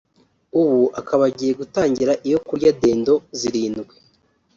[0.61, 3.95] ubu akaba agiye gutangira iyo kurya dendo zirindwi